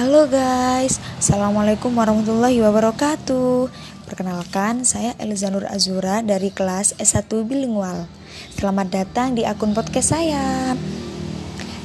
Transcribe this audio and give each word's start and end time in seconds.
Halo 0.00 0.24
guys, 0.32 0.96
Assalamualaikum 1.20 1.92
warahmatullahi 1.92 2.56
wabarakatuh. 2.64 3.68
Perkenalkan, 4.08 4.88
saya 4.88 5.12
Elizanur 5.20 5.68
Azura 5.68 6.24
dari 6.24 6.48
kelas 6.48 6.96
S1 6.96 7.28
Bilingual. 7.44 8.08
Selamat 8.56 8.88
datang 8.88 9.36
di 9.36 9.44
akun 9.44 9.76
podcast 9.76 10.16
saya. 10.16 10.72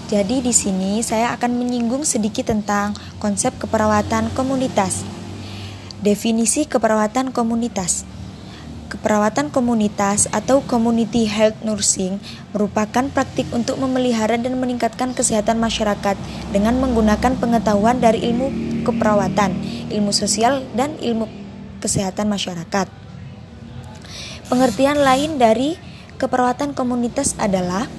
Jadi 0.07 0.39
di 0.39 0.55
sini 0.55 1.04
saya 1.04 1.36
akan 1.36 1.59
menyinggung 1.59 2.07
sedikit 2.07 2.47
tentang 2.47 2.96
konsep 3.19 3.51
keperawatan 3.59 4.31
komunitas. 4.31 5.03
Definisi 5.99 6.63
keperawatan 6.71 7.35
komunitas 7.35 8.07
Keperawatan 8.96 9.51
komunitas 9.51 10.31
atau 10.31 10.63
community 10.63 11.28
health 11.28 11.59
nursing 11.67 12.15
merupakan 12.55 13.03
praktik 13.11 13.43
untuk 13.51 13.75
memelihara 13.75 14.39
dan 14.39 14.55
meningkatkan 14.55 15.11
kesehatan 15.11 15.60
masyarakat 15.60 16.16
dengan 16.55 16.79
menggunakan 16.79 17.35
pengetahuan 17.35 17.99
dari 17.99 18.23
ilmu 18.23 18.47
keperawatan, 18.87 19.51
ilmu 19.91 20.15
sosial, 20.15 20.63
dan 20.79 20.95
ilmu 21.03 21.27
kesehatan 21.84 22.31
masyarakat. 22.31 22.87
Pengertian 24.47 25.03
lain 25.03 25.35
dari 25.35 25.75
keperawatan 26.15 26.71
komunitas 26.71 27.35
adalah 27.35 27.91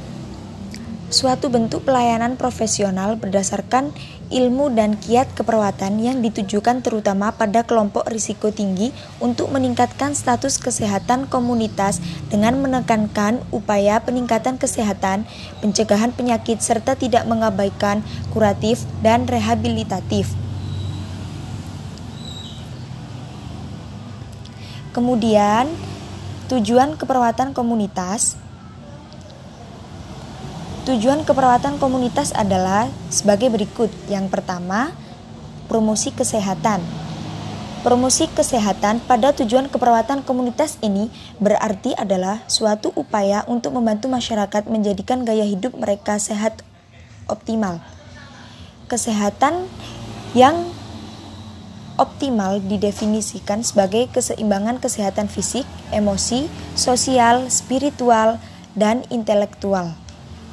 suatu 1.07 1.47
bentuk 1.47 1.87
pelayanan 1.87 2.35
profesional 2.35 3.15
berdasarkan 3.15 3.95
ilmu 4.27 4.75
dan 4.75 4.99
kiat 4.99 5.31
keperawatan 5.39 6.03
yang 6.03 6.19
ditujukan 6.19 6.83
terutama 6.83 7.31
pada 7.31 7.63
kelompok 7.63 8.11
risiko 8.11 8.51
tinggi 8.51 8.91
untuk 9.23 9.55
meningkatkan 9.55 10.19
status 10.19 10.59
kesehatan 10.59 11.31
komunitas 11.31 12.03
dengan 12.27 12.59
menekankan 12.59 13.39
upaya 13.55 14.03
peningkatan 14.03 14.59
kesehatan, 14.59 15.31
pencegahan 15.63 16.11
penyakit 16.11 16.59
serta 16.59 16.99
tidak 16.99 17.23
mengabaikan 17.31 18.03
kuratif 18.35 18.83
dan 18.99 19.31
rehabilitatif. 19.31 20.35
Kemudian, 24.91 25.71
tujuan 26.51 26.97
keperawatan 26.99 27.53
komunitas 27.53 28.41
Tujuan 30.87 31.27
keperawatan 31.27 31.83
komunitas 31.83 32.31
adalah 32.31 32.87
sebagai 33.11 33.51
berikut. 33.51 33.91
Yang 34.07 34.31
pertama, 34.31 34.95
promosi 35.67 36.15
kesehatan. 36.15 36.79
Promosi 37.83 38.31
kesehatan 38.31 39.03
pada 39.03 39.35
tujuan 39.35 39.67
keperawatan 39.67 40.23
komunitas 40.23 40.79
ini 40.87 41.11
berarti 41.43 41.91
adalah 41.99 42.39
suatu 42.47 42.95
upaya 42.95 43.43
untuk 43.51 43.75
membantu 43.75 44.07
masyarakat 44.07 44.71
menjadikan 44.71 45.27
gaya 45.27 45.43
hidup 45.43 45.75
mereka 45.75 46.23
sehat 46.23 46.63
optimal. 47.27 47.83
Kesehatan 48.87 49.67
yang 50.39 50.71
optimal 51.99 52.63
didefinisikan 52.63 53.67
sebagai 53.67 54.07
keseimbangan 54.15 54.79
kesehatan 54.79 55.27
fisik, 55.27 55.67
emosi, 55.91 56.47
sosial, 56.79 57.51
spiritual, 57.51 58.39
dan 58.79 59.03
intelektual. 59.11 60.06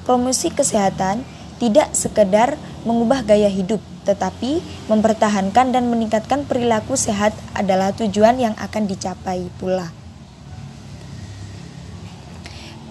Promosi 0.04 0.52
kesehatan 0.52 1.24
tidak 1.64 1.96
sekedar 1.96 2.60
mengubah 2.84 3.24
gaya 3.24 3.48
hidup, 3.48 3.80
tetapi 4.04 4.60
mempertahankan 4.92 5.72
dan 5.72 5.88
meningkatkan 5.88 6.44
perilaku 6.44 7.00
sehat 7.00 7.32
adalah 7.56 7.96
tujuan 7.96 8.36
yang 8.36 8.56
akan 8.60 8.84
dicapai 8.84 9.48
pula. 9.56 9.96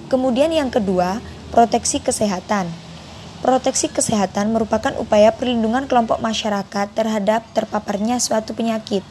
Kemudian 0.08 0.52
yang 0.52 0.72
kedua, 0.72 1.20
proteksi 1.52 2.00
kesehatan. 2.00 2.68
Proteksi 3.44 3.92
kesehatan 3.92 4.56
merupakan 4.56 4.92
upaya 4.96 5.32
perlindungan 5.36 5.84
kelompok 5.88 6.20
masyarakat 6.20 6.92
terhadap 6.96 7.44
terpaparnya 7.52 8.20
suatu 8.20 8.56
penyakit. 8.56 9.04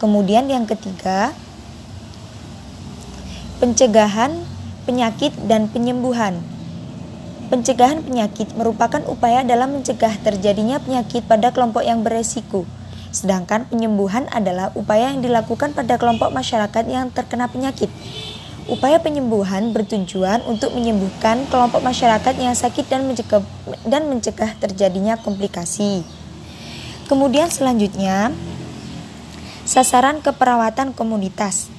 Kemudian 0.00 0.48
yang 0.48 0.64
ketiga, 0.64 1.36
pencegahan 3.60 4.32
penyakit 4.88 5.36
dan 5.44 5.68
penyembuhan. 5.68 6.40
Pencegahan 7.50 8.06
penyakit 8.06 8.54
merupakan 8.54 9.02
upaya 9.10 9.42
dalam 9.42 9.74
mencegah 9.74 10.14
terjadinya 10.22 10.78
penyakit 10.78 11.26
pada 11.26 11.50
kelompok 11.50 11.82
yang 11.82 12.06
beresiko. 12.06 12.62
Sedangkan 13.10 13.66
penyembuhan 13.66 14.30
adalah 14.30 14.70
upaya 14.78 15.10
yang 15.10 15.18
dilakukan 15.18 15.74
pada 15.74 15.98
kelompok 15.98 16.30
masyarakat 16.30 16.84
yang 16.86 17.10
terkena 17.10 17.50
penyakit. 17.50 17.90
Upaya 18.70 19.02
penyembuhan 19.02 19.74
bertujuan 19.74 20.46
untuk 20.46 20.78
menyembuhkan 20.78 21.42
kelompok 21.50 21.82
masyarakat 21.82 22.38
yang 22.38 22.54
sakit 22.54 22.86
dan 22.86 23.10
mencegah, 23.10 23.42
dan 23.82 24.06
mencegah 24.06 24.54
terjadinya 24.62 25.18
komplikasi. 25.18 26.06
Kemudian 27.10 27.50
selanjutnya, 27.50 28.30
sasaran 29.66 30.22
keperawatan 30.22 30.94
komunitas. 30.94 31.69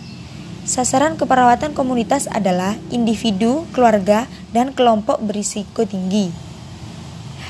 Sasaran 0.71 1.19
keperawatan 1.19 1.75
komunitas 1.75 2.31
adalah 2.31 2.79
individu, 2.95 3.67
keluarga, 3.75 4.31
dan 4.55 4.71
kelompok 4.71 5.19
berisiko 5.19 5.83
tinggi. 5.83 6.31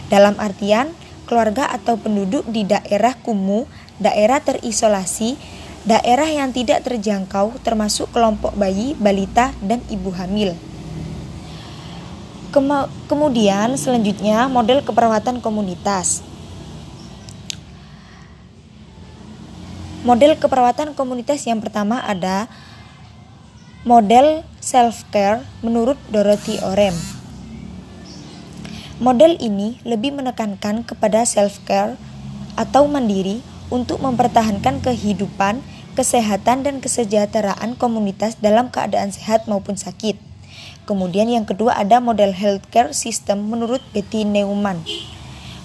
Dalam 0.10 0.42
artian, 0.42 0.90
keluarga 1.30 1.70
atau 1.70 2.02
penduduk 2.02 2.42
di 2.50 2.66
daerah 2.66 3.14
kumuh, 3.22 3.70
daerah 4.02 4.42
terisolasi, 4.42 5.38
daerah 5.86 6.26
yang 6.26 6.50
tidak 6.50 6.82
terjangkau 6.82 7.62
termasuk 7.62 8.10
kelompok 8.10 8.58
bayi, 8.58 8.98
balita, 8.98 9.54
dan 9.62 9.86
ibu 9.94 10.10
hamil. 10.18 10.58
kemudian 13.06 13.78
selanjutnya 13.78 14.50
model 14.50 14.82
keperawatan 14.82 15.46
komunitas. 15.46 16.26
Model 20.02 20.42
keperawatan 20.42 20.98
komunitas 20.98 21.46
yang 21.46 21.62
pertama 21.62 22.02
ada 22.02 22.50
Model 23.82 24.46
self-care 24.62 25.42
menurut 25.66 25.98
Dorothy 26.14 26.62
Orem. 26.62 26.94
Model 29.02 29.42
ini 29.42 29.82
lebih 29.82 30.14
menekankan 30.14 30.86
kepada 30.86 31.26
self-care 31.26 31.98
atau 32.54 32.86
mandiri 32.86 33.42
untuk 33.74 33.98
mempertahankan 34.06 34.86
kehidupan, 34.86 35.66
kesehatan, 35.98 36.62
dan 36.62 36.78
kesejahteraan 36.78 37.74
komunitas 37.74 38.38
dalam 38.38 38.70
keadaan 38.70 39.10
sehat 39.10 39.50
maupun 39.50 39.74
sakit. 39.74 40.14
Kemudian 40.86 41.34
yang 41.34 41.50
kedua 41.50 41.74
ada 41.74 41.98
model 41.98 42.38
healthcare 42.38 42.94
system 42.94 43.50
menurut 43.50 43.82
Betty 43.98 44.30
Neumann. 44.30 44.86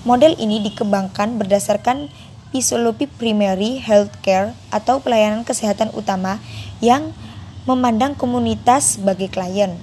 Model 0.09 0.33
ini 0.41 0.65
dikembangkan 0.65 1.37
berdasarkan 1.37 2.09
fisiologi 2.49 3.13
primary 3.13 3.77
healthcare 3.77 4.57
atau 4.73 5.05
pelayanan 5.05 5.45
kesehatan 5.45 5.93
utama 5.93 6.41
yang 6.81 7.13
memandang 7.67 8.15
komunitas 8.15 8.97
sebagai 8.97 9.27
klien. 9.27 9.75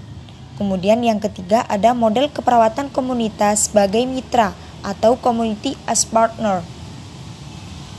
Kemudian 0.55 1.03
yang 1.03 1.19
ketiga 1.19 1.67
ada 1.67 1.91
model 1.91 2.31
keperawatan 2.31 2.87
komunitas 2.87 3.67
sebagai 3.67 4.07
mitra 4.07 4.55
atau 4.79 5.19
community 5.19 5.75
as 5.83 6.07
partner. 6.07 6.63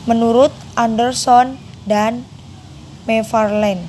Menurut 0.09 0.53
Anderson 0.73 1.61
dan 1.85 2.25
McFarlane, 3.05 3.85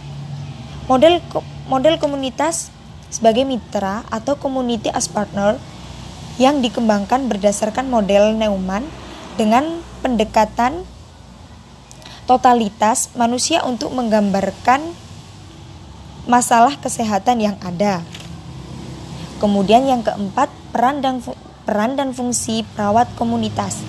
model 0.91 1.23
model 1.72 1.95
komunitas 1.95 2.72
sebagai 3.07 3.47
mitra 3.47 4.03
atau 4.11 4.35
community 4.35 4.91
as 4.91 5.07
partner 5.07 5.55
yang 6.35 6.59
dikembangkan 6.59 7.31
berdasarkan 7.31 7.88
model 7.88 8.35
Neumann 8.35 8.84
dengan 9.39 9.79
pendekatan 10.03 10.84
totalitas 12.28 13.16
manusia 13.16 13.63
untuk 13.63 13.95
menggambarkan 13.95 15.04
masalah 16.25 16.78
kesehatan 16.81 17.41
yang 17.41 17.58
ada. 17.62 18.02
Kemudian 19.38 19.86
yang 19.86 20.02
keempat, 20.02 20.50
peran 20.74 21.02
dan 21.02 21.22
peran 21.66 21.97
dan 21.97 22.13
fungsi 22.13 22.66
perawat 22.74 23.09
komunitas. 23.18 23.81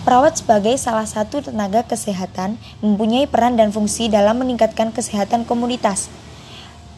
Perawat 0.00 0.40
sebagai 0.40 0.74
salah 0.80 1.04
satu 1.04 1.44
tenaga 1.44 1.84
kesehatan 1.84 2.56
mempunyai 2.80 3.28
peran 3.28 3.60
dan 3.60 3.68
fungsi 3.68 4.08
dalam 4.08 4.40
meningkatkan 4.40 4.90
kesehatan 4.96 5.44
komunitas. 5.44 6.08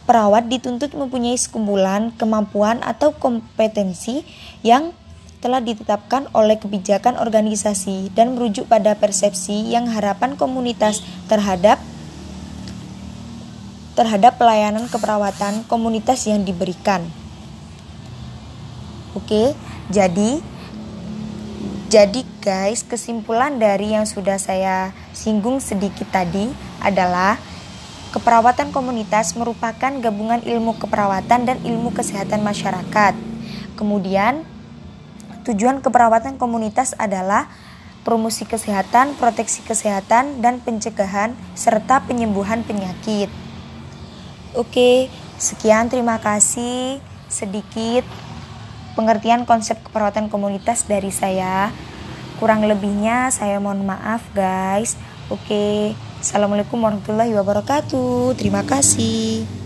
Perawat 0.07 0.47
dituntut 0.47 0.95
mempunyai 0.95 1.35
sekumpulan 1.35 2.15
kemampuan 2.15 2.79
atau 2.79 3.11
kompetensi 3.15 4.23
yang 4.63 4.95
telah 5.43 5.59
ditetapkan 5.59 6.31
oleh 6.31 6.55
kebijakan 6.55 7.19
organisasi 7.19 8.15
dan 8.15 8.39
merujuk 8.39 8.71
pada 8.71 8.95
persepsi 8.95 9.67
yang 9.67 9.91
harapan 9.91 10.39
komunitas 10.39 11.03
terhadap 11.27 11.83
terhadap 13.93 14.41
pelayanan 14.41 14.89
keperawatan 14.89 15.65
komunitas 15.69 16.25
yang 16.25 16.41
diberikan. 16.41 17.05
Oke, 19.13 19.53
jadi 19.93 20.41
jadi 21.93 22.25
guys, 22.41 22.81
kesimpulan 22.81 23.61
dari 23.61 23.93
yang 23.93 24.09
sudah 24.09 24.41
saya 24.41 24.89
singgung 25.13 25.61
sedikit 25.61 26.09
tadi 26.09 26.49
adalah 26.81 27.37
keperawatan 28.09 28.73
komunitas 28.73 29.37
merupakan 29.37 29.93
gabungan 30.01 30.41
ilmu 30.41 30.73
keperawatan 30.81 31.45
dan 31.45 31.57
ilmu 31.61 31.93
kesehatan 31.93 32.41
masyarakat. 32.41 33.13
Kemudian, 33.77 34.41
tujuan 35.45 35.85
keperawatan 35.85 36.41
komunitas 36.41 36.97
adalah 36.97 37.45
promosi 38.01 38.49
kesehatan, 38.49 39.13
proteksi 39.21 39.61
kesehatan, 39.61 40.41
dan 40.41 40.65
pencegahan, 40.65 41.37
serta 41.53 42.01
penyembuhan 42.09 42.65
penyakit. 42.65 43.29
Oke, 44.53 45.09
sekian 45.41 45.89
terima 45.89 46.21
kasih 46.21 47.01
sedikit 47.25 48.05
pengertian 48.93 49.49
konsep 49.49 49.81
keperawatan 49.81 50.29
komunitas 50.29 50.85
dari 50.85 51.09
saya. 51.09 51.73
Kurang 52.37 52.61
lebihnya 52.65 53.33
saya 53.33 53.57
mohon 53.57 53.81
maaf 53.81 54.21
guys. 54.37 54.93
Oke, 55.33 55.97
Assalamualaikum 56.23 56.79
warahmatullahi 56.79 57.35
wabarakatuh. 57.35 58.39
Terima 58.39 58.63
kasih. 58.63 59.62